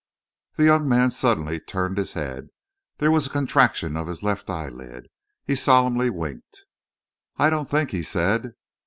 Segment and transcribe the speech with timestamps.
[0.55, 2.47] The young man suddenly turned his head.
[2.97, 5.09] There was a contraction of his left eyelid.
[5.45, 6.63] He solemnly winked.
[7.37, 8.53] "I don't think!" he said.